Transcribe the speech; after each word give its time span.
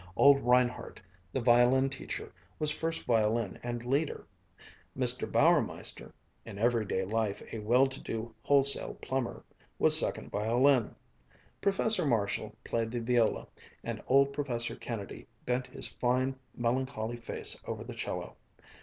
Old 0.15 0.39
Reinhardt, 0.39 0.99
the 1.31 1.41
violin 1.41 1.87
teacher, 1.87 2.33
was 2.57 2.71
first 2.71 3.05
violin 3.05 3.59
and 3.61 3.85
leader; 3.85 4.25
Mr. 4.97 5.31
Bauermeister 5.31 6.11
(in 6.43 6.57
everyday 6.57 7.05
life 7.05 7.43
a 7.53 7.59
well 7.59 7.85
to 7.85 8.01
do 8.01 8.33
wholesale 8.41 8.95
plumber) 8.95 9.43
was 9.77 9.95
second 9.99 10.31
violin; 10.31 10.95
Professor 11.61 12.03
Marshall 12.03 12.55
played 12.63 12.89
the 12.89 12.99
viola, 13.01 13.45
and 13.83 14.01
old 14.07 14.33
Professor 14.33 14.75
Kennedy 14.75 15.27
bent 15.45 15.67
his 15.67 15.85
fine, 15.93 16.35
melancholy 16.55 17.17
face 17.17 17.61
over 17.67 17.83
the 17.83 17.93
'cello. 17.93 18.35